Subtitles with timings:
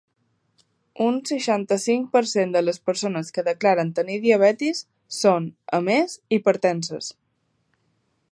[1.07, 4.83] Un seixanta-cinc per cent de les persones que declaren tenir diabetis
[5.19, 5.47] són,
[5.79, 7.13] a més, hipertenses.